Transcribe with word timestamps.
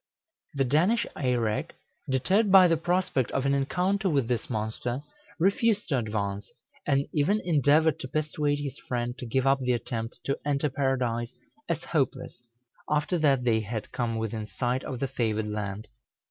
The 0.55 0.63
Danish 0.63 1.05
Eirek, 1.15 1.73
deterred 2.09 2.51
by 2.51 2.67
the 2.67 2.75
prospect 2.75 3.29
of 3.33 3.45
an 3.45 3.53
encounter 3.53 4.09
with 4.09 4.27
this 4.27 4.49
monster, 4.49 5.03
refused 5.37 5.87
to 5.89 5.99
advance, 5.99 6.49
and 6.87 7.05
even 7.13 7.39
endeavored 7.43 7.99
to 7.99 8.07
persuade 8.07 8.57
his 8.57 8.79
friend 8.87 9.15
to 9.19 9.27
give 9.27 9.45
up 9.45 9.59
the 9.59 9.73
attempt 9.73 10.17
to 10.23 10.39
enter 10.43 10.71
Paradise 10.71 11.33
as 11.69 11.83
hopeless, 11.83 12.41
after 12.89 13.19
that 13.19 13.43
they 13.43 13.59
had 13.59 13.91
come 13.91 14.17
within 14.17 14.47
sight 14.47 14.83
of 14.85 14.99
the 14.99 15.07
favored 15.07 15.47
land. 15.47 15.87